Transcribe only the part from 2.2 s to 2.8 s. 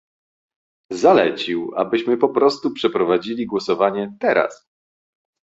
prostu